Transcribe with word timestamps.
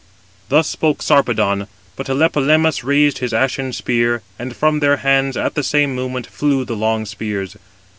Thus 0.49 0.67
spoke 0.67 1.03
Sarpedon: 1.03 1.67
but 1.95 2.07
Tlepolemus 2.07 2.83
raised 2.83 3.19
his 3.19 3.35
ashen 3.35 3.71
spear, 3.71 4.23
and 4.39 4.55
from 4.55 4.79
their 4.79 4.97
hands, 5.05 5.37
at 5.37 5.53
the 5.53 5.61
same 5.61 5.93
moment, 5.93 6.25
flew 6.25 6.65
the 6.65 6.75
long 6.75 7.05
spears. 7.05 7.55